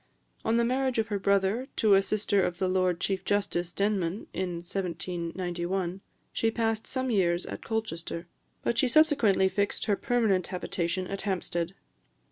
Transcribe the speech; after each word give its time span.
On 0.43 0.57
the 0.57 0.65
marriage 0.65 0.97
of 0.97 1.09
her 1.09 1.19
brother 1.19 1.67
to 1.75 1.93
a 1.93 2.01
sister 2.01 2.41
of 2.41 2.57
the 2.57 2.67
Lord 2.67 2.99
Chief 2.99 3.23
Justice 3.23 3.71
Denman, 3.71 4.25
in 4.33 4.55
1791, 4.55 6.01
she 6.33 6.49
passed 6.49 6.87
some 6.87 7.11
years 7.11 7.45
at 7.45 7.61
Colchester; 7.63 8.25
but 8.63 8.79
she 8.79 8.87
subsequently 8.87 9.47
fixed 9.47 9.85
her 9.85 9.95
permanent 9.95 10.47
habitation 10.47 11.05
at 11.05 11.21
Hampstead. 11.21 11.75